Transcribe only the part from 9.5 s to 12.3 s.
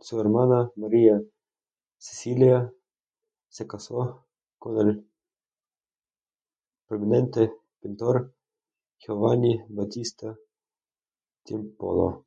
Battista Tiepolo.